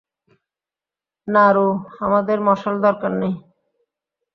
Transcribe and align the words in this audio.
নারু, 1.27 1.67
আমাদের 2.05 2.37
মশাল 2.47 2.75
দরকার 2.85 3.11
নেই। 3.21 3.33